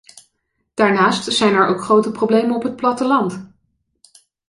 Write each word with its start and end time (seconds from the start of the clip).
Daarnaast 0.73 1.31
zijn 1.33 1.53
er 1.53 1.67
ook 1.67 1.83
grote 1.83 2.11
problemen 2.11 2.55
op 2.55 2.63
het 2.63 2.75
platteland. 2.75 3.51